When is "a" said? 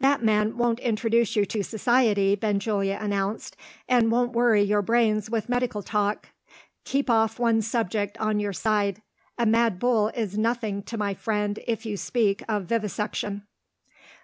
9.38-9.46